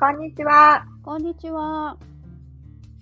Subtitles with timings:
[0.00, 0.84] こんにちは。
[1.02, 1.96] こんにちは。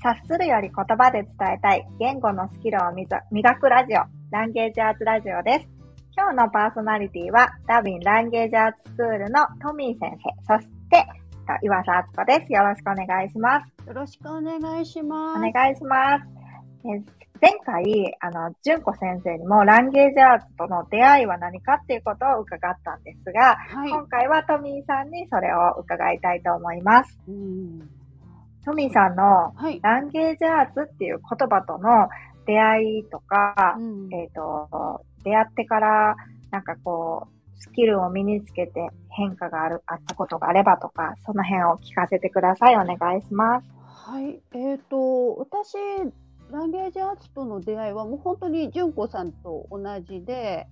[0.02, 3.98] 察するより言葉で伝えたい言語のスキルを磨くラジオ、
[4.30, 5.68] ランゲージアーツラジオです。
[6.16, 10.16] 今日のパーソナリティは、ダビンランゲージアーツスクールのトミー先
[10.48, 11.06] 生、そして
[11.62, 12.52] 岩佐敦子です。
[12.54, 13.86] よろしくお願いします。
[13.86, 15.38] よろしくお願いします。
[15.38, 17.25] お願いします。
[17.40, 27.18] 前回、あの、純子先生にもランゲージアーツとの出会いは何かっていうことを伺ったんですが、はい、今回はトミーさんにそれを伺いたいと思います。
[27.28, 27.88] うん
[28.66, 32.08] トミーさんの、ランゲージアーツっていう言葉との
[32.46, 36.16] 出会いとか、うん、えっ、ー、と、出会ってから、
[36.50, 42.74] なんかこう、スキルを身につけて変化がある、あったことがあればとか、その辺を聞かせてください。
[42.74, 43.66] お願いします。
[43.86, 44.40] はい。
[44.52, 45.76] えっ、ー、と、私、
[46.50, 50.66] ランゲージアーツとの出会いはもう本当に純子さんと同じで、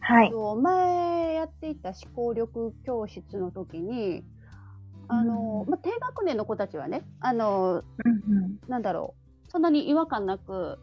[0.00, 0.32] はい。
[0.62, 4.22] 前やっていた思考力教室の時に、
[5.08, 9.14] あの、うん、まあ、低学年の子たちはね、あの、うんうん、なんだろ
[9.46, 10.78] う、そんなに違和感なく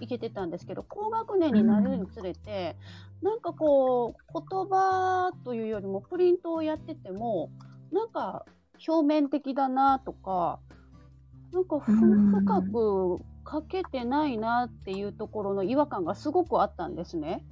[0.00, 2.76] いけてたんですけど、高学年になるにつれて、
[3.22, 7.50] うん、なんかこう、言葉というよりもプリントをやってても、
[7.92, 8.44] なんか
[8.86, 10.58] 表面的だなとか、
[11.52, 17.44] なんか深くかけてないなっていうところの違和感がすごくあったんですね。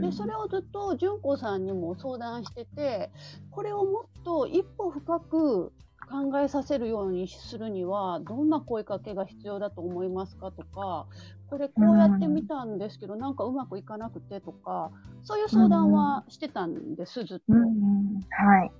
[0.00, 3.10] でそれをずっと純子さんにも相談してて
[3.50, 5.72] これをもっと一歩深く
[6.10, 11.06] 考えさせるようにするにはどんな声かけが必要だと思いますかとか
[11.48, 14.90] これこうやってみたんですけどなんかうまくいかなくてとか
[15.22, 17.52] そういう相談はしてたんですずっと。
[17.54, 18.72] はい、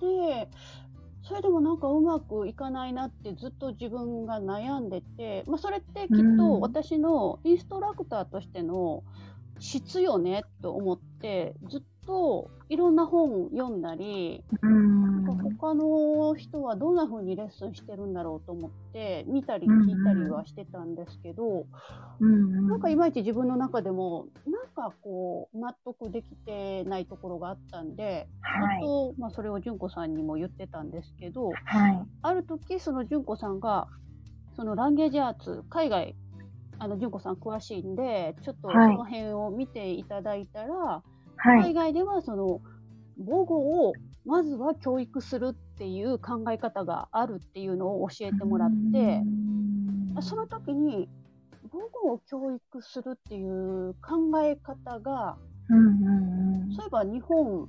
[0.00, 0.48] で
[1.28, 9.04] それでもなんかうまくいかないなってずっと自分が悩んでて、まあ、それってきっと私のインストラクターとしての
[9.58, 14.42] 質よねと思ってずっといろんな本読んだり、
[15.60, 21.66] 他の人はどんな風にレッスンしてるんだろうと思って見たり聞いたりはしてたんですけど、
[22.18, 33.86] なんかいまいち自分の中でもなんかこう納得できてないところがあったんで、はい、とまあ、それを純子さんにも言ってたんですけど、はい、ある時その純子さんが
[34.56, 36.16] そのランゲージアーツ海外
[36.78, 42.60] あの純子さん詳しいんでちょっとその辺を見ていただいたら、はい、海外ではその
[43.18, 43.92] 母語を
[44.24, 49.22] まずは教育するっていう考え方があるっていうのを教えてもらって
[50.20, 51.08] その時に
[51.70, 55.36] 母語を教育するっていう考え方が、
[55.68, 57.68] そういえば日本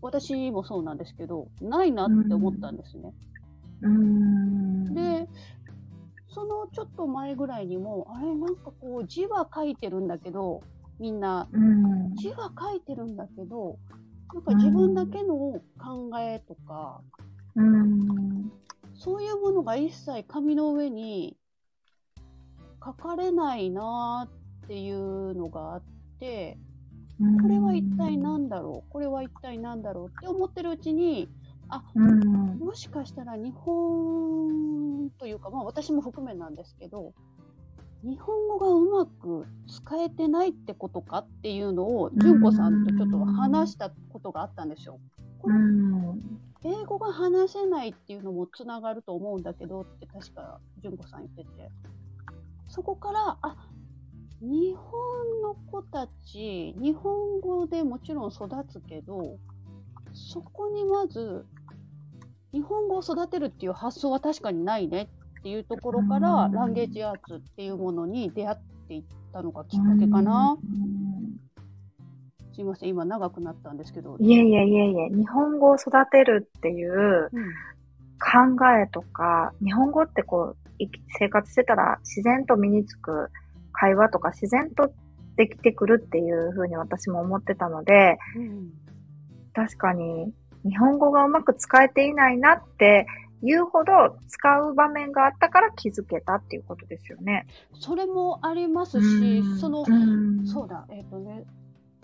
[0.00, 3.12] 私もそうなんですけどないなって思ったんですね。
[4.94, 5.28] で
[6.28, 10.62] そのちょっと前ぐらいにもあれなんかこう字は書いてるんだけど
[11.02, 11.48] みんな、
[12.14, 13.76] 字は書いてるんだけど
[14.32, 15.60] なんか自分だけの考
[16.20, 17.00] えとか、
[17.56, 18.52] うん、
[18.94, 21.36] そういうものが一切紙の上に
[22.84, 24.28] 書かれないな
[24.64, 25.82] っていうのがあっ
[26.20, 26.56] て、
[27.42, 31.28] これは一体何だろうこれは一体何だろうって思ってるうちに
[31.68, 31.82] あ、
[32.60, 37.12] もしかしたら日本というか、まあ、私も含めなんですけど
[38.02, 44.98] 日本語がうまく使えてないってことかっていうのを純子さんとちょっと話したことがあったんですよ。
[45.38, 45.54] これ
[46.64, 51.70] 英語が話せないっていうのもつながると思うんだけどって確か純子さん言ってて
[52.68, 53.56] そこからあ
[54.40, 59.38] 日本の子たち日本語でもちろん育つけど
[60.12, 61.44] そこにまず
[62.52, 65.08] 日本語を育てるっていう発想は確かにないね
[65.42, 70.56] っていうところから、ランゲージアーツっていうものに出会っていったのがきっかけかな。
[72.54, 74.16] すいません、今長くなったんですけど。
[74.20, 77.28] いえいえいえいえ、日本語を育てるっていう
[78.20, 80.56] 考えとか、うん、日本語ってこう、
[81.18, 83.28] 生活してたら自然と身につく
[83.72, 84.92] 会話とか自然と
[85.36, 88.70] できてくるっていうふうに私も思ってたので、うん、
[89.54, 90.32] 確かに
[90.64, 93.06] 日本語がうまく使えていないなって
[93.42, 97.46] 言うほど使う場面があったから気づけたっていうことですよね。
[97.80, 99.84] それもありますし、その、
[100.46, 101.44] そうだ、えっ、ー、とね、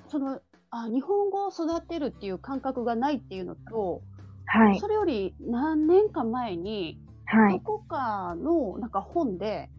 [0.08, 0.40] その
[0.70, 4.02] あ、日本語を育てるっていう感覚がないっていうのと、
[4.46, 9.70] はい、それより何年か前に、はい、どこかのなんか本で、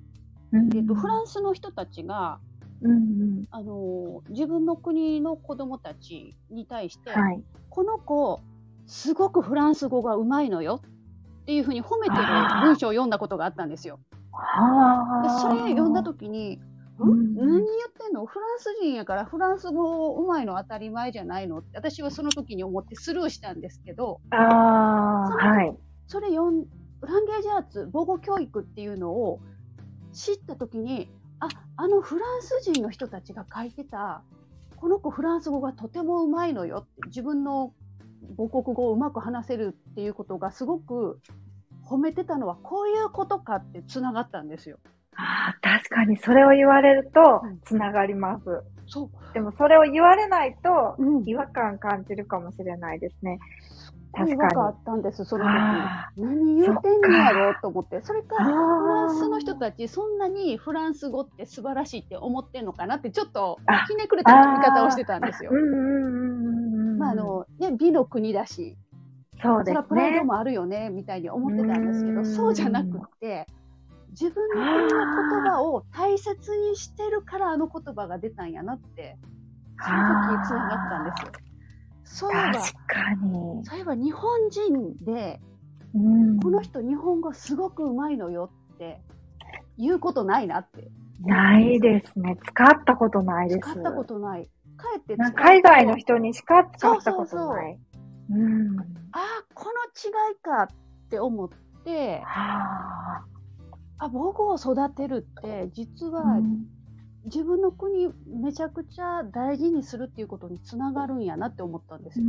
[0.53, 2.39] えーと、フランスの人たちが、
[2.81, 8.41] うんうん、あの自分の国の子供たちに対して、はい、この子
[8.87, 10.81] すごくフランス語がうまいのよ
[11.49, 12.21] っていうふうに褒めてる
[12.61, 13.99] 文章を読んだことがあったんですよ。
[15.23, 16.59] でそれ読んだ時に
[16.99, 17.65] うん、何言っ
[17.97, 18.25] てんの？
[18.27, 21.59] フランス人やからフランス語うまいの当たり前じゃないの？
[21.59, 25.75] って私はその時に思ってスルーしたんですけど、ああ、はい。
[26.05, 26.65] それ読ん、
[27.01, 29.39] ランゲージアーツ、母語教育っていうのを
[30.11, 31.09] 知った時に、
[31.39, 31.47] あ、
[31.77, 34.21] あのフランス人の人たちが書いてた、
[34.75, 37.73] この子フランス語がとてもうまいのよって、自分の
[38.37, 41.19] 母国語をうまく話せるっていうことがすごく
[41.85, 44.77] 褒めてたのはこういうことかってつながったんですよ。
[45.15, 48.49] ああ、確かにそれを言われるとつながります。
[48.49, 49.33] うん、そう。
[49.33, 50.95] でもそれを言われないと
[51.25, 53.39] 違和感感じるかもしれないですね。
[54.17, 54.55] うん、確かに。
[54.55, 55.51] あったんです、その時
[56.17, 58.01] 何言ってんのやろうと思って。
[58.01, 63.59] それからフランスの人たち、そんなにフランス語って素晴らしいって思ってんのかなって、ちょっと
[63.89, 65.51] ひねくれた見方をしてたんですよ。
[66.99, 68.77] まあ、あの、ね、美の国だし、
[69.41, 69.83] そうですね。
[69.87, 73.47] プライドもあるよね、みたいに思ってたんですけど、そうじゃなくって、
[74.09, 79.17] 自分の国の言葉を大切にしてるからあの言葉が出たんやなって、
[79.81, 79.97] その
[80.37, 81.31] 時つながったんですよ。
[82.03, 83.65] そういえば、確かに。
[83.65, 85.39] そういえば日本人で、
[85.95, 89.01] うん、この人日本語すごくうまいのよって
[89.77, 90.91] 言うことないなって。
[91.21, 92.37] ないですね。
[92.45, 93.59] 使ったことないです。
[93.59, 94.49] 使ったことない。
[94.97, 97.25] って海外の人にしか使ったことない。
[97.25, 98.39] そうそうそう。
[98.39, 98.79] うん、
[99.11, 99.71] ああ、この
[100.29, 100.67] 違いかっ
[101.09, 101.49] て思っ
[101.83, 103.23] て、は
[103.97, 106.39] あ、あ、母語を育てるって、実は、
[107.25, 112.25] 自分の国めちゃくちゃ大事にするっていうことにつながるんやなって思ったんですよ。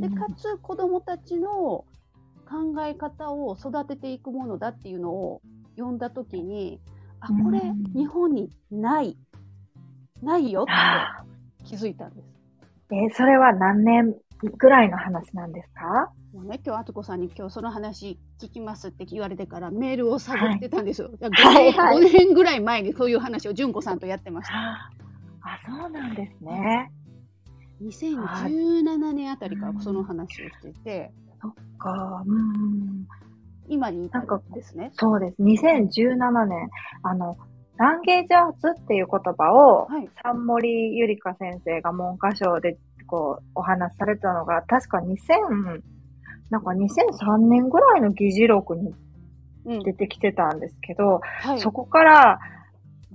[0.00, 1.86] でかつ子どもたちの考
[2.86, 5.40] え方を育てていくものだっていうのを
[5.76, 6.80] 読んだ時に
[7.20, 7.60] あこれ
[7.94, 9.16] 日本にない
[10.22, 12.28] ないよって気づいたんです。
[12.92, 14.14] えそれは何年
[14.58, 16.10] ぐらいの話なんですか？
[16.34, 21.10] もうね、今日、あつこさんに今日その話聞きますって言われてからメールを探ってたんですよ。
[21.20, 24.54] はい、5, 年はいはい、5年ぐらい前にそういう話を純子さんとやってました。
[24.56, 24.90] あ、
[25.64, 26.90] そうなんですね。
[27.82, 33.06] 2017年あたりからその話をしてて、そっか、うん。
[33.68, 34.90] 今に至るんですね。
[34.94, 35.42] そうです。
[35.42, 36.68] 2017年、
[37.02, 37.36] あの、
[37.76, 45.82] ランゲージアーツっていう言葉を、はい、三森ゆりか先生が文科省でこう、お話しされたのが、確か2000、
[46.50, 48.94] なんか2003年ぐらいの議事録に
[49.84, 52.38] 出てきてたんですけど、うんはい、そこから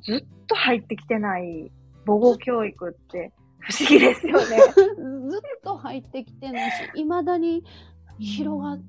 [0.01, 1.71] ずっと入ってきてない
[2.05, 4.57] 母語教育って不思議ですよね。
[5.29, 7.63] ずっと入ってきてないし、未だに
[8.17, 8.81] 広がっ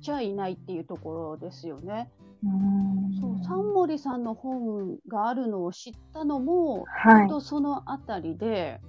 [0.00, 2.10] ちゃいないっていうところですよね。
[2.44, 3.14] うん。
[3.20, 8.80] そう、三森さんの本があるのを知ったのも、はい、とそのあたりで、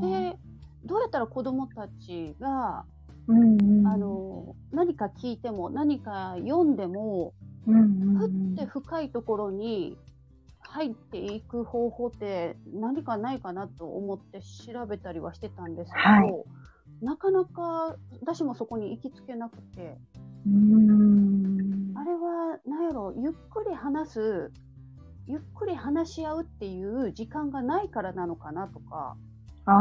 [0.00, 0.38] で、
[0.84, 2.84] どうやったら子供たちが、
[3.26, 7.32] うんうん、あの何か聞いても何か読んでも、
[7.66, 8.18] うんうん。
[8.18, 9.96] ふって深いところに
[10.60, 16.44] 入っていく方法って何かないかなと思って調べたりはしてたんですけど、はい、
[17.04, 19.98] なかなか私もそこに行きつけなくて。
[20.46, 21.13] うん
[22.66, 24.52] あれは何やろゆっくり話す
[25.26, 29.16] ゆっくり話し合うっていう時間がないからなのかなとか。
[29.66, 29.72] あ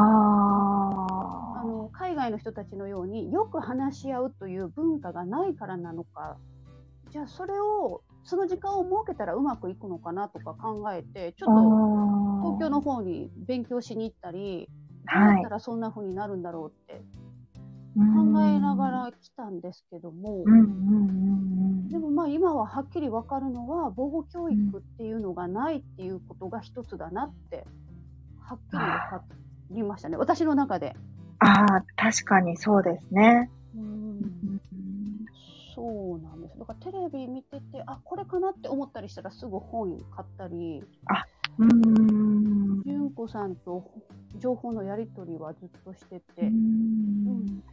[1.61, 6.37] あの海外の人たちのようによく話し合うという文化がないからなのか。
[7.11, 14.69] じゃあそれをその時間を設けたらうまくいくのかなとか考えてちょっと東京の方に勉強しに行ったり
[15.13, 17.03] どうやったらそんな風になるんだろうって
[17.95, 20.43] 考えながら来たんですけども、
[21.89, 27.65] でもまあ今ははっきり分かるのは母語教育っていうのがないっていうことが一つだなって
[28.39, 29.23] はっきり分か
[29.71, 30.17] りましたね。
[30.17, 30.95] 私の中で。
[31.39, 33.49] ああ確かにそうですね。
[33.75, 34.61] うん。
[35.75, 36.57] そうなんです。
[36.57, 41.25] だからテレビ見てて、あ、これかなって思ったりしたらすぐ本買ったり、あ、
[41.57, 42.83] うん。
[42.85, 43.91] 純子さんと
[44.37, 47.63] 情報のやり取りはずっとしてて、うん、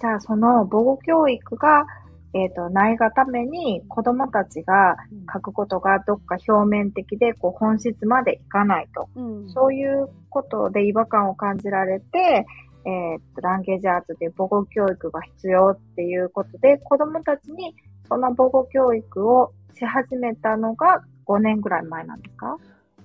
[0.00, 1.86] じゃあ、その母語教育が、
[2.32, 4.96] えっ、ー、と、ないがために子供たちが
[5.32, 9.08] 書くことがどっか表面的で、こう、本質までいかないと。
[9.16, 12.46] うん、そういうことで違和感を感じられて、
[12.84, 17.74] えっ、と、ランゲージアーツという母語教育が必要っていうことで、子供たちに
[18.08, 22.56] その母語教育をし始めたのが5年ぐらい前なんですか？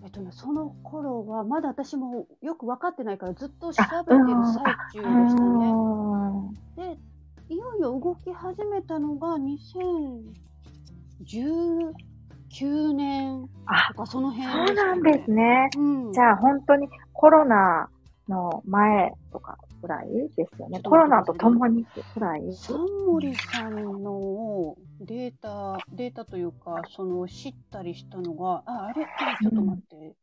[0.04, 6.94] えっとね、その頃はまだ私もよく分かってないからずっと調べてる最中でしたね。
[6.94, 7.00] で、
[7.48, 11.94] いよいよ動き始めたのが2019
[12.94, 13.48] 年
[13.90, 15.70] とかその辺、ね、そうなんですね。
[15.78, 17.88] うん、じゃあ本当にコロナ
[18.28, 20.82] の前とかぐらいですよね。
[20.84, 21.86] コロナとともに
[22.16, 22.42] ぐらい？
[22.56, 29.06] サンモリさんのデータ、データというか、その知ったりしたのが、あ、あれ？
[29.42, 29.96] ちょっと待って。
[29.98, 30.16] うん、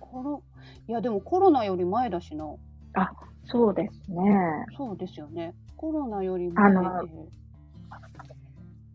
[0.00, 0.42] コロ、
[0.88, 2.46] いやでもコロナより前だしな。
[2.94, 3.10] あ、
[3.44, 4.64] そうですね。
[4.78, 5.54] そうですよね。
[5.78, 6.78] コロナより前で。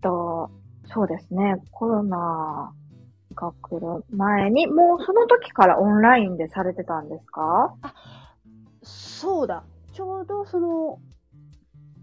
[0.01, 0.51] と、
[0.85, 1.55] そうですね。
[1.71, 2.73] コロナ
[3.33, 7.73] が来る前に、もうその時からオンラインでされてたんですか？
[7.81, 7.93] あ、
[8.83, 9.63] そうだ。
[9.93, 10.99] ちょうどその、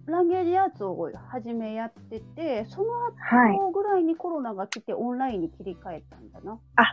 [0.06, 6.58] ランゲージアーツを始めやってて、その後ぐらいにコロナが来てオンラインに切り替えたんだな。
[6.76, 6.84] あ、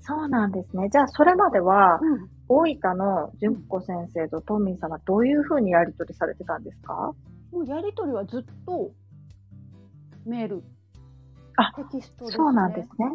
[0.00, 0.88] そうなんですね。
[0.90, 7.14] じゃあ、それまでは、うん、大分の純子先生とトミーさんはどういうふうにやり取りされてたんですか？
[7.52, 8.90] もうやり取りはずっと
[10.26, 10.64] メール。
[11.56, 12.44] あ、テキストですね。
[12.44, 13.06] そうなんですね。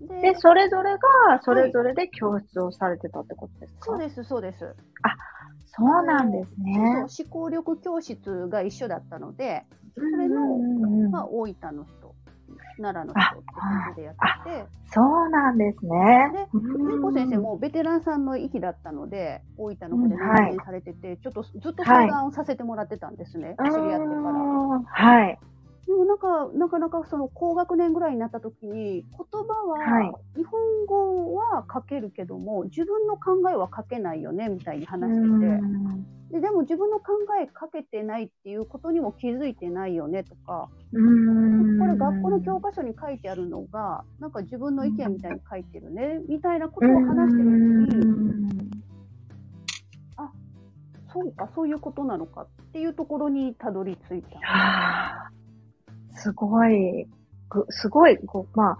[0.00, 0.98] うん、でで、それぞれが、
[1.42, 4.64] それぞれで教室をされてたってことですか、はい、そうです、そうです。
[5.02, 5.16] あ、
[5.66, 7.06] そうなんですね。
[7.08, 10.56] そう思考力教室が一緒だったので、それの、
[11.10, 12.14] まあ、大分の人、
[12.82, 14.14] 奈良の人って感じでやっ
[14.44, 14.66] てて。
[14.86, 16.30] そうなんですね。
[16.32, 16.48] で、ね
[17.02, 24.12] こ先生もベテランさんの域だったので、大分の方で長年されてて、はい、ちょっとずっと相談をさせてもらってたんですね、はい、知り合ってか
[25.02, 25.18] ら。
[25.20, 25.38] はい。
[25.86, 35.60] でもなんか、なかなかその高学年ぐらいになった時に、言葉は、日本語は書けるけども、自分の考えは書けないよね、みたいに話してて。
[36.30, 40.68] ででも自分の考え書けてないっていうことにも気づいてないよねとか、
[41.78, 48.08] これ学校の教科書に書いてあるのが、なんか自分の意見みたいに書いてるね、みたいなことを話してる時に、
[50.16, 50.32] あ、
[51.12, 54.44] そうか、そういうことなのかっていうところにたどり着いた。
[56.24, 57.06] すごい、
[57.50, 58.76] ぐ、すごい、こう、まあ、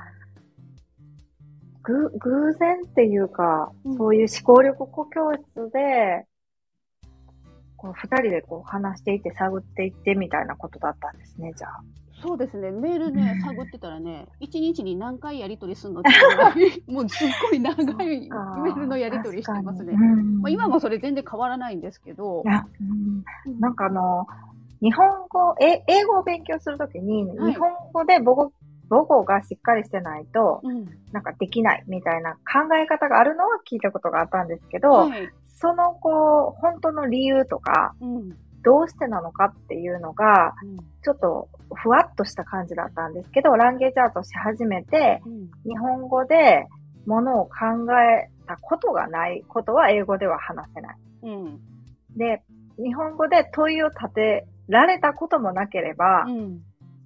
[1.82, 6.24] ぐ、偶然っていうか、うん、そういう思考力教室で、
[7.76, 11.82] こう、二人でこう話していって探っていってみたいなことだったんですね、じゃあ。
[12.22, 16.10] そうですね、メールね、 探ってたらね、一日に何回やり取りするのって
[16.90, 19.92] もうすっごい長いメールのやり取りしてますね。
[19.92, 22.42] まあ、今もそれ全然変わらないんですけど。
[22.42, 24.26] うん、なんかあの、
[24.84, 28.52] 日本語、え英語を勉強するときに、日本語で母語、
[28.90, 30.60] 母語がしっかりしてないと、
[31.10, 40.54] なんかできないみたいな考え方があるのは聞いたことがあったんですけど、はい、そのこう、本当の理由とか、うん、どうしてなのかっていうのが、
[41.02, 45.22] ちょっとふわっとした感じだったんですけど、ランゲージアートし始めて、
[45.64, 46.66] 日本語で
[47.06, 47.50] ものを考
[47.98, 50.96] えたことがないことは英語では話せない。
[51.22, 51.60] うん、
[52.18, 52.42] で、
[52.76, 56.60] 日本語で問いを立てられたこともなければ、うん、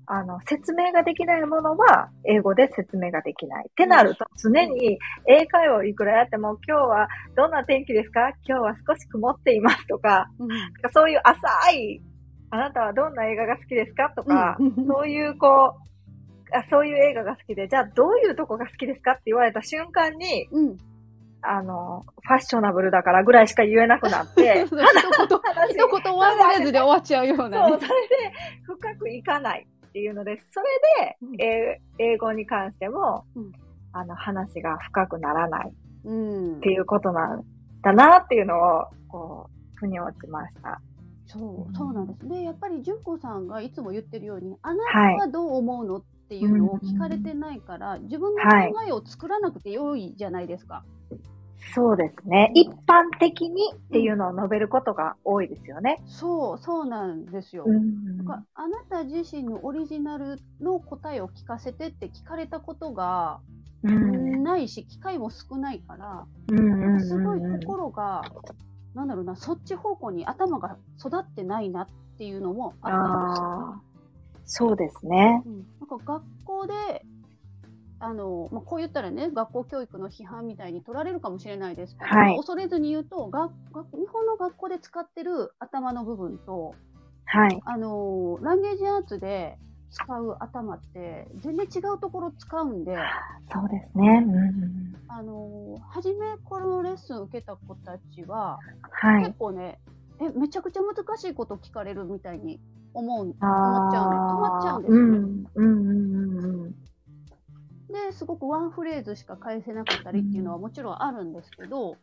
[0.07, 3.67] あの、説明ができないものは英語で説明ができない。
[3.69, 8.31] ってなると、常に英会話をいくらやっても、今日はどんな天気ですか？
[8.47, 10.49] 今日は少し曇っていますとか、うん、
[10.93, 12.03] そういう浅い、
[12.51, 14.11] あなたはどんな映画が好きですか？
[14.17, 19.13] とか、うん、そういうこう、あそういう映画が好きで、じゃあどういうとこが好きですか？
[19.13, 20.79] って言われた瞬間に、うん、
[21.43, 28.33] あの、ファッショナブルだからぐらいしか言えなくなって、 一言、一言ワンフレーズで終わっちゃうような、ね、そう、それで
[28.65, 30.67] 深くいかないっていうので、それ
[31.11, 31.37] で、うん、
[31.99, 33.53] 英語に関しても、うん、
[33.93, 37.45] あの、話が深くならないっていうことなん
[37.83, 40.81] だなっていうのを、こう、腑に落ちました。
[41.27, 42.27] そう、そうなんです。
[42.27, 42.43] ね。
[42.43, 50.75] やっぱり純子さんがいつも言ってるように、あなたはどう思うのっていうのを聞かれてないから、自分の考えを作らなくてよいじゃないですか。
[50.75, 50.99] はい
[51.75, 52.51] そうですね。
[52.55, 56.01] 一般的にっていうのを述べることが多いですよね。
[56.07, 57.65] そう、そうなんですよ。
[57.67, 63.41] うん、かあなた自身のオリジナルの答えを聞かせてって聞かれたことが
[63.83, 66.27] ないし、機会も少ないから、
[67.01, 68.23] すごい心が、
[68.95, 73.83] なんだろうな、そっち方向に頭が育ってないなっていうのもあったんですよ。
[74.49, 75.43] そうですね。
[75.47, 76.75] うん、なんか学校で
[78.01, 86.75] あの、まあ、こう言ったらね、学校教育の批判みたいに取られるかもしれないですけど、はい、恐れずに言うとが日本の学校で使ってる頭の部分と、
[87.25, 89.59] はい、あの、ランゲージアーツで
[89.91, 92.97] 使う頭って全然違うところ使うんで、
[93.53, 94.25] そうですね。
[94.25, 98.59] うん、あの、初めこのレッスン受けた子たちは、
[98.91, 99.81] はい、結構ね、
[100.21, 102.61] え、めちゃくちゃ難しいこと聞かれるみたいに
[102.95, 105.49] 思う、思っちゃう止まっちゃうんですよね。
[105.55, 106.75] うんうんうんうん
[107.89, 111.97] ですごくワンフレーズしか返せなかったりっていうのはもちろんあるんですけど、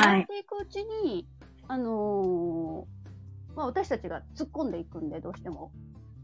[0.00, 1.28] まあ、やっていくうちに、
[1.68, 5.72] あのー、まあ、私たちが突っ込んでいくんで、どうしても。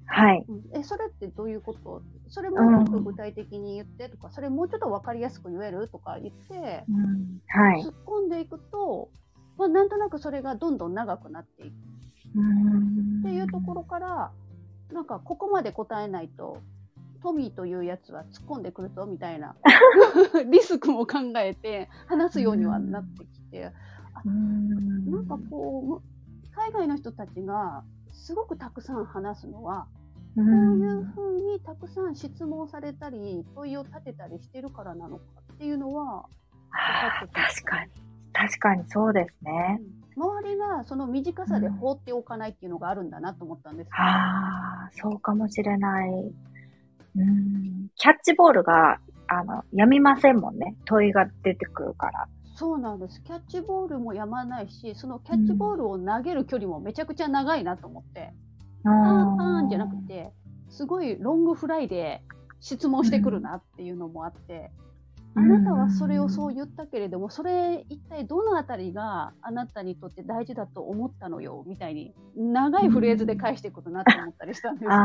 [0.07, 0.47] はい。
[0.73, 2.03] え、それってどういうこと？
[2.29, 7.83] それもっと具体的に言ってとか、うん、それもうちょっとわかりやすく言えるとか言って、うん、はい。
[7.83, 9.11] 突っ込んでいくと、
[9.59, 11.75] まあ、なんとなくそれがどんどん長くなっていく。
[12.41, 14.33] っていうところから、
[14.93, 16.59] なんかここまで答えないと、
[17.23, 19.55] トミーというやつは突っ込んでくるぞみたいな
[20.51, 23.73] リスクも考えて話すようにはなってきて、
[24.25, 29.87] なんかこう、海外の人たちがすごくたくさん話すのは、
[30.35, 35.25] こういうふうにたくさん質問されたり、問いを立てたりしてるからなのか
[35.55, 36.27] っていうのは、
[37.33, 37.91] 確かに。
[38.33, 39.81] 確かにそうですね。
[39.81, 46.11] うん、周りがその短さで放っておかないっていうのがあるんだなと思ったんです、ね、ああ、そうかもしれない。
[47.17, 47.89] うん。
[47.97, 50.77] キャッチボールが、あの、やみませんもんね。
[50.85, 52.29] 問いが出てくるから。
[52.55, 53.23] そうなんです。
[53.23, 58.33] キャッチボールもやまないし、そのキャッチボールを投げる距離もめちゃくちゃ長いなと思って。
[58.85, 60.33] パーンパーンじゃなくて、
[60.69, 62.23] すごいロングフライで
[62.61, 64.71] 質問してくるなっていうのもあって、
[65.35, 74.91] あなたはそれをそう言ったけれども、それ一体どのあたりがあなたにとって大事だと思ったのよみたいに長いフレーズで返していくことなって思ったりしたんですよ。
[74.91, 74.99] 答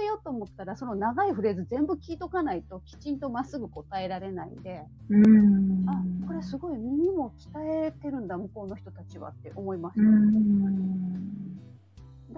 [0.00, 7.50] えようと思ったらその長いフレーズ全部聞いとかないときちんとまっすぐ答えられないんで、うんあこれすごい耳も鍛
[7.86, 10.06] えてるんだ向こうの人たちはって思いました。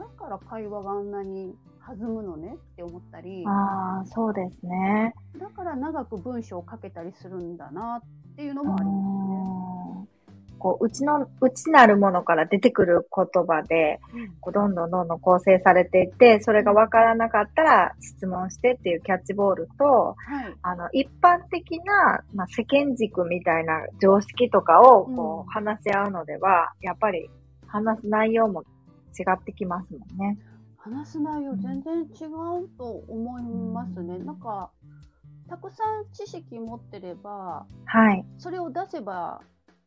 [0.02, 1.54] だから会話があんなに
[1.86, 3.44] 弾むのねって思ったり。
[3.46, 5.14] ああ、そうですね。
[5.38, 10.16] だから長く文章を書けたりするんだなっていうのもありますね。
[10.58, 14.00] こう、うちの、内なるものから出てくる言葉で、
[14.40, 20.14] こうどんどんどんどん構成されていって、それが分からなかったら質問してっていうキャッチボールと、は
[20.48, 27.30] い、あの、一般的な、まあ、世間軸みたいな常識とかを、こう、話し合うのでは、やっぱり
[27.66, 28.62] 話す内容も
[29.18, 30.38] 違ってきますもんね。
[30.86, 34.18] 話す内容全然違うと思いますね。
[34.18, 34.70] なんか、
[35.48, 38.24] たくさん知識持ってれば、はい。
[38.38, 39.40] それを出せば、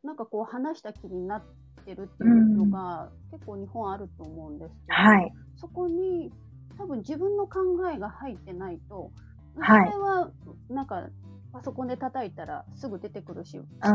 [0.03, 1.43] なんかこう話した気になっ
[1.85, 5.33] てるっていうのが、結構日本あると思うんですけど、はい。
[5.55, 6.33] そこに
[6.77, 7.59] 多分自分の考
[7.93, 9.11] えが入ってないと、
[9.55, 10.31] それは
[10.69, 11.07] なんか
[11.53, 13.93] パソコンで叩いたらすぐ出てくるし、知ってる。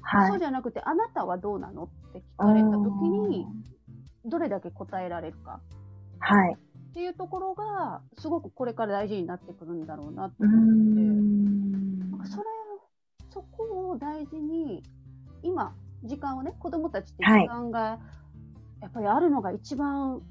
[0.00, 3.46] はい、そうじゃなくて、あなたはどうなのって聞かれたときに、
[4.24, 5.60] どれだけ答えられるか。
[6.22, 6.56] はい。
[6.56, 10.50] っていうところが、すごくこれから大事になってくるんだろうなと思
[12.22, 12.44] って、それ、
[13.30, 14.82] そこを大事に、
[15.42, 17.98] 今、時間をね、子供たちって時間が、
[18.80, 20.22] やっぱりあるのが一番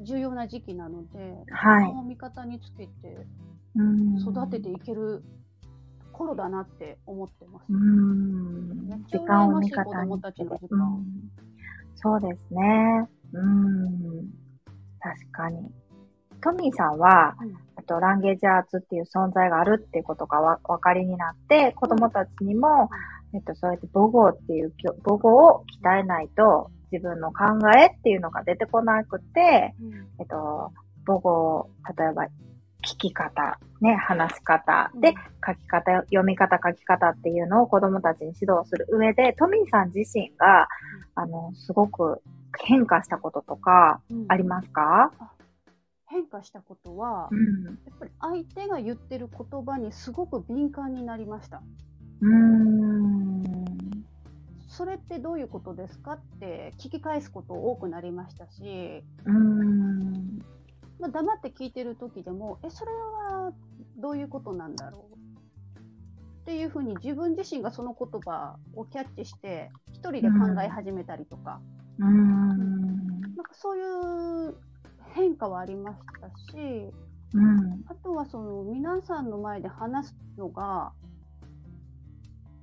[0.00, 3.26] 重要な時期なので、はい、時間を味方につけて、
[4.20, 5.22] 育てていける
[6.12, 7.72] 頃だなって思ってます。
[7.72, 8.88] うん。
[8.88, 11.02] めっちゃ羨ましい子供たちの時間。
[11.94, 13.08] そうですね。
[13.32, 14.39] うん。
[15.00, 15.70] 確かに。
[16.42, 22.88] トミーさんは、うん、あと、ランゲージアーツっていう存在があるっていうことがわ分かりになって、子供たちにも、
[23.34, 24.72] えっと、そうやって母語っていう、
[25.04, 27.44] 母語を鍛えないと、自分の考
[27.76, 30.72] えっていうのが出てこなくて、うん、えっと、
[31.06, 32.26] 母語、例えば、
[32.82, 35.14] 聞き方、ね、話し方、で、
[35.46, 40.66] 書き方、読み方、書き方っていうのを子供たちに指導する上で、トミーさん自身が、
[41.14, 42.22] あの、すごく
[42.58, 45.26] 変化したこととか、ありますか、うん、
[46.06, 51.62] 変化したことは、うん、やっぱり相手が言ってる言葉にすごく敏感になりました。
[52.20, 53.42] うん。
[54.68, 60.38] それってどういうことですかって聞き返すこと多くなりましたし、うん。
[60.98, 63.52] まあ、黙って聞いてる時でも、え、それは
[63.96, 65.16] どういうことなんだろう？
[66.42, 74.56] っていうふうに自分自身がその言葉をキャッチして、一人で考え始めたりとか、うん、なんかそういう
[75.14, 76.92] 変化はありましたし、
[77.34, 80.92] うん、あとはその皆さんの前で話すのが、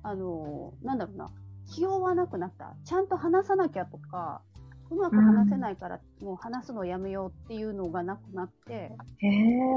[0.02, 1.30] あの、なんだろうな、
[1.66, 2.74] 気負わなくなった。
[2.84, 4.42] ちゃんと話さなきゃとか、
[4.90, 9.28] うまく話せないから、もう話すのやめようっていうのがなくなって、へ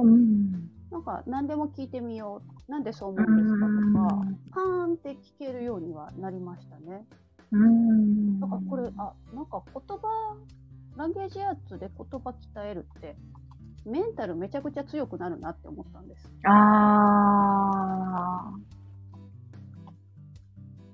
[0.02, 2.72] うん、なんか何でも聞いてみよう。
[2.72, 7.06] なんでそう思うんですかとか、パーンって聞けるようにはなりましたね。
[7.52, 8.31] うん。
[8.42, 10.36] だからこれ、あ、なんか言葉、
[10.98, 13.16] ランゲージアーツで言葉鍛えるって、
[13.86, 16.28] メンタルめちゃくちゃ強くなるなって思ったんです。
[16.46, 16.52] あ
[18.48, 18.54] あ。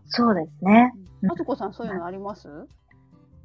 [0.09, 0.93] そうですね。
[1.29, 2.47] あつこさん、そういうのあります？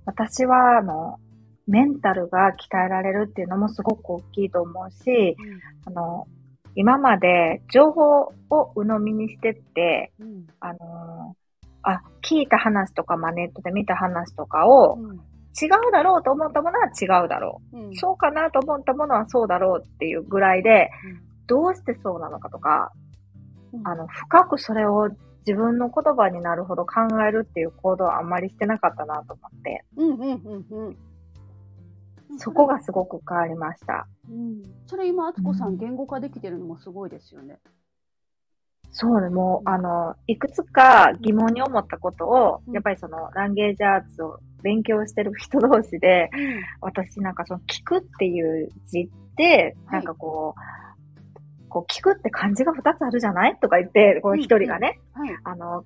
[0.05, 1.19] 私は、あの、
[1.67, 6.27] メンタルが鍛えられるっていうのもすごく大きいと思うし、うん、あの、
[6.75, 8.33] 今まで情報を
[8.75, 11.37] 鵜呑みにしてって、うん、あの、
[11.83, 20.91] あ、聞いた話とか、まあ、ネットで見た話とかを、うん、違うだろうと思ったものは違うだろう、うん、そうかなと思ったものはそうだろうっていうぐらいで、
[21.47, 22.93] どうしてそうなのかとか、
[23.85, 25.09] あの、深くそれを
[25.47, 29.85] 自分の言葉になるほど考えるっていう行動はあんまりしてなかったなと思って。
[29.97, 30.97] うんうんうんうん。
[32.39, 34.07] そこがすごく変わりました。
[34.31, 37.59] うん、それ今、あつこさん、言語化できてるのもすごいですよね。
[38.95, 46.31] そうね、もう、あの、いくつか疑問に思ったことを、やっぱりその、ランゲージアーツを勉強してる人同士で、
[46.83, 55.01] 私なんかその、聞くっていう字って、なんかこう、こう、聞くって漢字が2つあるじゃないとか言って、こう一人がね、
[55.45, 55.85] あの、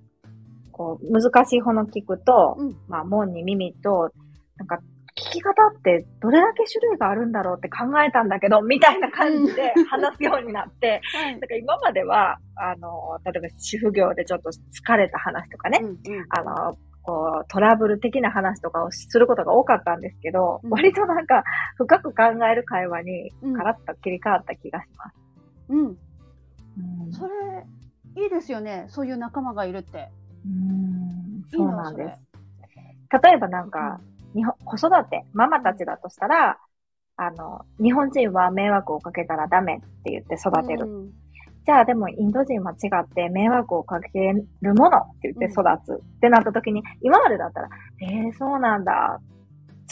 [0.73, 4.11] こう、難しい方の聞くと、まあ、門に耳と、
[4.57, 4.81] なんか、
[5.17, 15.97] 聞き方ってどれだけ種類があるんだろうって考えたんだけど、みたいな感じで話すようになって、はい、だから今までは、あの、例えば主婦業でちょっと疲れた話とかね、うんうん、
[16.29, 21.45] あの、こう、トラブル的な話とかをすることが多かったんですけど、うん、割となんか
[21.77, 25.17] 深く考える会話にカラッと切り替わった気がします。
[25.71, 25.87] うん。
[25.87, 28.85] うん、それ、いいですよね。
[28.89, 30.11] そういう仲間がいるって。
[30.45, 32.21] うん、そうなんです。
[33.23, 36.59] 例えばなんか、うん日本、子育て、ママたちだとしたら、
[37.17, 40.87] あの、日本人は迷惑をかけたらダメって言って育てる。
[40.87, 41.11] うん、
[41.65, 47.69] じゃあでもインド人は違って迷惑をかけるものって言って育つ、ってなった時に、今までだったら、
[48.03, 49.21] ええー、そうなんだ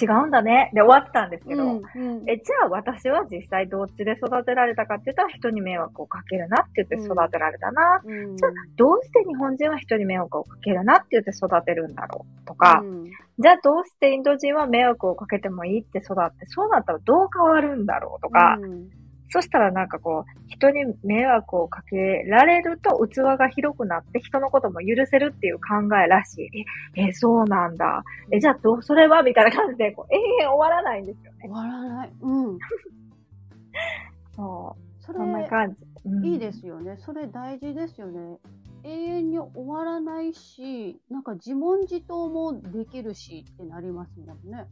[0.01, 0.71] 違うんだね。
[0.75, 8.01] で終わってたんですけど、うんうん、え、じゃあ私は実際どっちで育てられたかって言ったら人に迷惑をかけるなって言って育てられたな。
[8.05, 13.05] うん、じゃあどうして日本人は人に迷惑をかけるなって言って育てるんだろうとか、うん、
[13.39, 19.04] じゃあどうしてインド人は迷惑をかけてもいいって育って、そうなったらどう変わるんだろうとか、うん
[19.35, 21.97] そしたらなんかこう、人に迷惑をかけ
[22.29, 26.65] られると器が広くなって人のことも許せるっていう考えらしい。
[26.95, 28.05] え、え、そうなんだ。
[28.31, 31.39] え、じゃあどう、それはみたいな感じで、こう、永遠終わらないんですよね。
[31.43, 32.13] 終わらない。
[32.21, 32.59] うん。
[34.37, 35.03] そう。
[35.03, 36.25] それ、そんな感じ、うん。
[36.27, 36.97] いいですよね。
[36.99, 38.39] それ大事ですよね。
[38.85, 44.69] 永遠に終わらないし、なんか自問自答もできるしってなりますもんね。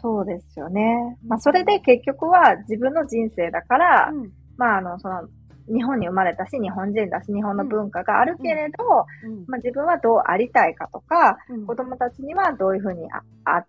[0.00, 1.18] そうですよね。
[1.26, 5.28] まあ、それで結局は自分の人生だから、うん、まあ、あの、その、
[5.68, 13.66] 日本に生まれたし、日本人だし、日本の文化があるけれど、うん、まあ、自分はどうありたいかとか、うん、子供たちにはどういうふうにあ、あ、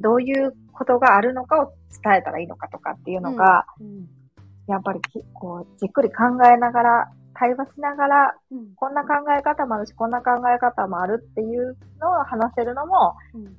[0.00, 3.66] どういうことがあるのかを伝えたらいいのかとかっていうのが、
[4.66, 5.00] やっぱり
[5.32, 13.14] こう、じっくり考えながら会話しながら、うん、こんな考え方もあるし、こんな考え方もあるっていうのを話せるのも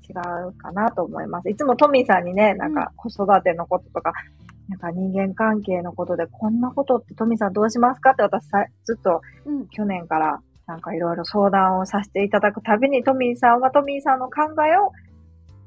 [0.07, 0.13] 違
[0.47, 1.49] うかなと思います。
[1.49, 4.13] いつもトミーさんにね、なんか子育てのこととか、
[4.69, 9.21] なんか人間関係のことで、こんなことってトミーさんどうしますかって私さずっと
[9.71, 14.91] 去年からなんかいろいろ相談をさせていただくたびにトミーさんはトミーさんの考えを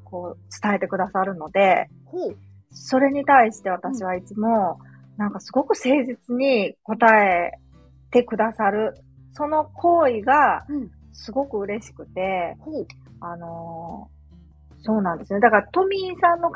[0.05, 1.89] こう伝えてくださるので、
[2.71, 4.79] それに対して私はいつも、
[5.17, 7.51] なんかすごく誠実に答え
[8.15, 8.95] てくださる、
[9.33, 10.65] その行為が、
[11.11, 12.81] すごく嬉しくて、う。
[12.81, 12.85] ん、
[13.19, 15.41] あのー、そうなんですね。
[15.41, 16.55] だから、トミーさんの考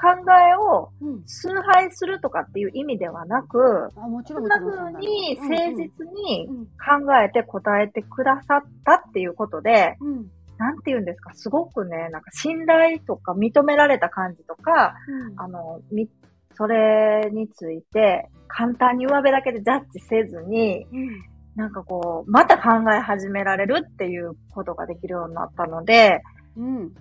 [0.52, 0.89] えを
[1.26, 14.95] 崇拝するとかっていう意味ではなく、うん、そんな風に誠実に考えて答えてくださったっていうことで、うん、なんて言うんですか、すごくね、なんか信頼とか認められた感じとか、
[15.36, 16.08] あの、み、
[16.56, 20.86] それについて簡単に上辺だけでジャッジせずに、
[21.60, 26.22] なんかこう、また考え始められるっていうことができるようになったので、
[26.56, 26.93] うん。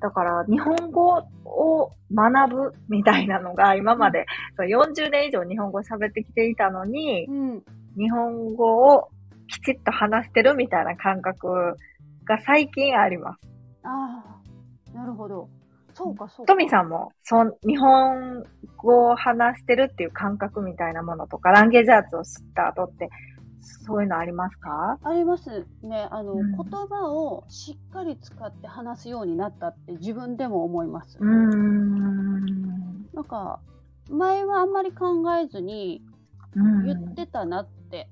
[0.00, 4.24] だから、日本語を学ぶみたいなのが、今まで、
[4.58, 7.62] うん、40年以上日本語喋ってきていたのに、うん、
[7.98, 9.10] 日本語を
[9.46, 11.76] きちっと話してるみたいな感覚
[12.24, 13.40] が最近あります。
[13.82, 14.24] あ
[14.94, 15.50] あ、なるほど。
[15.92, 16.54] そうか、そうか。
[16.54, 18.42] トミさんも、そん、日本
[18.78, 23.10] 語を話してるっていう感覚みたいなものとか、ランゲージアーツを知った後って、
[23.60, 24.98] そういうのありますか？
[25.02, 26.08] ありますね。
[26.10, 31.18] あの、うん、言葉をしっかり使って話すようになったって自分でも思います。
[31.20, 33.02] うん。
[33.12, 33.60] なんか、
[34.10, 36.02] 前はあんまり考えずに
[36.54, 38.08] 言ってたなって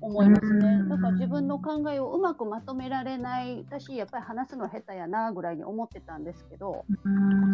[0.00, 0.78] 思いますね。
[0.84, 6.86] なんか自分の考えをうまくまとめられない私やっぱり話すの下手やなぐらいに思ってたんですけど、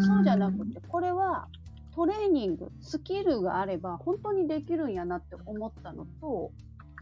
[0.07, 1.49] そうじゃなくて、これは
[1.95, 6.53] トレーニング、スキルがあれば本当にできるんやなって思ったのと、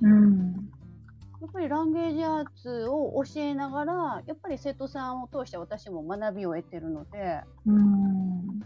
[0.02, 0.70] うん、
[1.40, 8.61] やっぱりランゲージアーツを教えながら、やっぱり生徒さんを通して私も学びを得てるので、うん、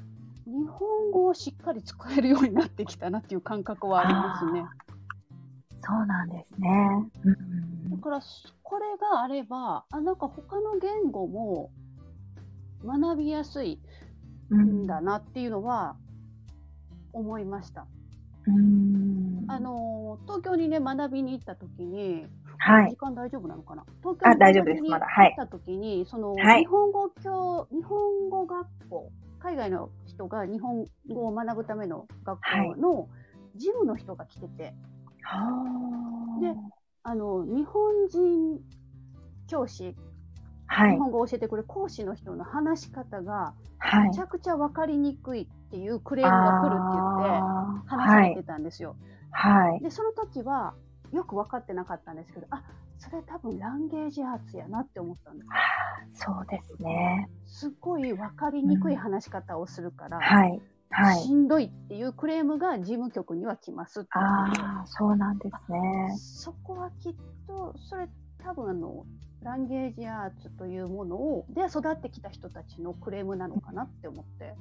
[0.46, 4.64] 日本語をしっかり使えるようになってきたなっていう感覚はありますね。
[5.82, 6.68] そうなんですね。
[7.24, 8.20] うん、だから、
[8.62, 11.70] これがあれば、あ、なんか他の言語も
[12.84, 13.80] 学びやすい
[14.54, 15.96] んだなっていうのは
[17.12, 17.86] 思いました。
[18.48, 19.44] うん。
[19.48, 22.26] あの東京にね学びに行った時に
[22.58, 22.90] はい。
[22.90, 23.84] 時間大丈夫なのかな？
[24.02, 25.06] 東京に大丈夫です、まだ。
[25.06, 25.30] はい。
[25.32, 33.08] った時に、その、日本語教、日本語学校、海外の人が日本語を学ぶための学校の
[33.54, 34.74] 事務の人が来てて、
[35.22, 36.54] はい、で、
[37.04, 38.60] あの、日本人
[39.46, 39.94] 教師、
[40.66, 43.54] はい、日本語を教えてくれる講師の人の話し方が、
[44.04, 48.96] めちゃくちゃ分かりにくいっていうクレームが来るって言って、話されてたんですよ。
[49.30, 49.80] はい。
[49.80, 50.74] で、その時は、
[51.12, 52.62] よく分かってなかったんですけど、あ、
[52.98, 55.44] それ多分ランゲージアーツやなって思ったんで
[56.14, 56.24] す。
[56.24, 57.28] そうですね。
[57.46, 60.60] すっごい分かりにくい話し方をするから、うん、はい。
[60.90, 66.16] はい、しんどいっていうクレームが事務局には来ますああ、そうなんですね。
[66.16, 67.14] そこはきっ
[67.46, 69.04] と、それ多分あの、
[69.42, 74.54] ランゲージアーツというものを、で育ってきた人たちのクレームなのかなって思って。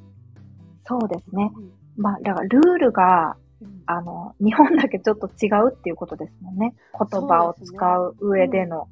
[0.87, 1.51] そうですね。
[1.55, 3.37] うん、まあ、だからルールが
[3.85, 6.75] あの、日本だけちょっと違うっていうことですもんね。
[6.93, 8.87] 言葉を使う上での。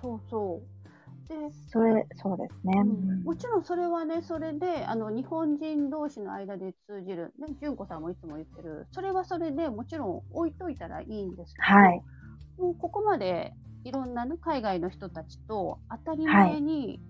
[0.00, 1.36] そう、そうで、
[1.68, 12.02] それ、そうですね、うん、もちろんそれはね、それで、あの、日本人同士の間で通じる、ね、純子さんもいつも言ってる、それはそれでもちろん置いといたらいいんですけど、はい。
[12.58, 17.00] もうここまでいろんな、ね、海外の人たちと当たり前に、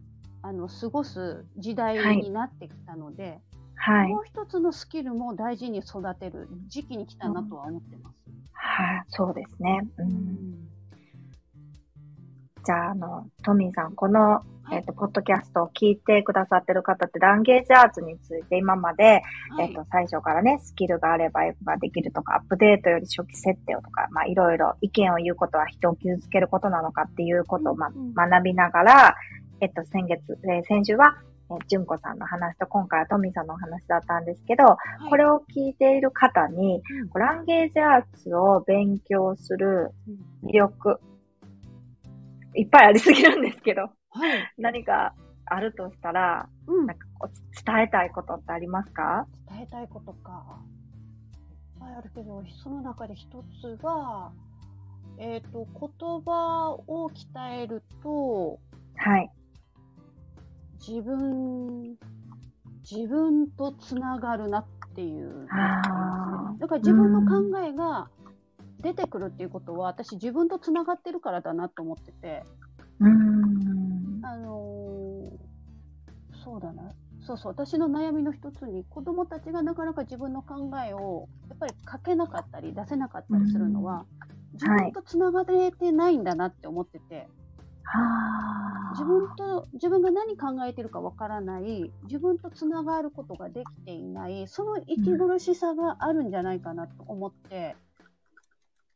[0.43, 3.41] はい、あの過ごす時代になってきたので、
[3.83, 8.17] はい、もう一つのスキルも大事に育てる時期に来たなとは思ってます。
[8.53, 9.81] はい、そうですね。
[9.97, 10.71] うん。
[12.63, 19.23] じゃあ、あの、トミーさん、この、えっ、ー、と、ポッドキャストを聞いてくださってる方って、ランゲージアーツについて今まで、
[19.57, 29.17] はい、えっ、ー、と、最初からね、スキルがあればエができるとか、アップデートより初期設定をとか、まあ、いろいろ意見を言うことは人を傷つけることなのかっていうことを、まあ、学びながら、
[29.63, 31.17] えっと、先月、えー、先週は、
[31.51, 36.83] えー、純子さんの話と今回はトミーさんの話だったんですけど、はい、これを聞いている方に、
[37.15, 39.91] うん、ランゲージアーツを勉強する
[40.45, 41.01] 魅力、
[42.55, 45.15] いっぱいありすぎるんですけど、はい、何か
[45.47, 47.07] あるとしたら、うん、なんか
[47.65, 49.27] 伝えたいことってありますか？
[49.49, 50.61] 伝えたいことか。
[51.77, 53.27] いっぱいあるけど、その中で一
[53.61, 54.33] つは、
[55.19, 58.61] えっ、ー、と、言葉を鍛えると、
[58.97, 59.31] はい。
[60.87, 61.97] 自分、
[62.91, 65.49] 自分とつながるなっていう、ね。
[66.59, 68.09] だから自分の考えが
[68.81, 72.45] 出てくるっていうことは、私自分とつながってるからだなと思ってて。
[72.99, 74.21] うん。
[74.25, 76.91] あのー、そうだな。
[77.21, 84.07] そうそう、私の悩みの一つに、子供たちがなかなか自分の考えを、やっぱり書けなかったり、出せなかったりするのは、
[84.55, 87.29] 自分とつながれてないんだなって思ってて。
[88.91, 97.77] 自分と、自分が何考えてるかわからない、自分とつながることができていない、その息苦しさがあるんじゃないかなと思って、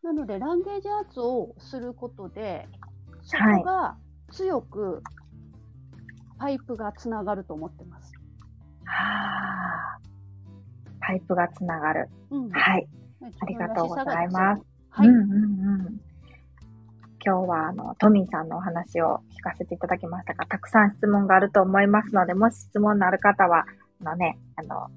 [0.02, 2.68] なので、ランゲージアーツをすることで、
[3.22, 3.96] そこが
[4.30, 5.02] 強く
[6.38, 8.12] パイプがつながると思ってます。
[8.84, 9.98] はあ。
[11.00, 12.08] パイプがつながる。
[12.30, 12.88] うん、はい。
[13.40, 14.62] ありがとうございます。
[14.90, 15.08] はい。
[15.08, 16.13] うんうんうん
[17.24, 23.64] 今日はあのトミーさんのお話を聞かせていただきましたが、たくさん質問があると思いますので、もし質問のある方は、
[24.02, 24.88] あのね、あの、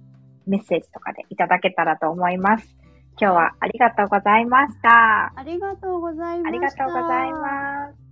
[0.46, 2.76] メッセージとかでいただけたらと思います。
[3.20, 5.34] 今日はありがとうございました。
[5.36, 6.50] ありがとうございました。
[6.50, 8.07] ありがとうございます。